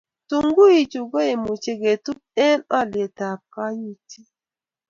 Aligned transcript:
tunguichu 0.29 0.99
ko 1.11 1.17
kemuch 1.27 1.65
ketub 1.81 2.19
eng' 2.47 2.67
ulietab 2.79 3.39
kayutie 3.53 4.23